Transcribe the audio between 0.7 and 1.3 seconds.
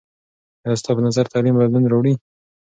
ستا په نظر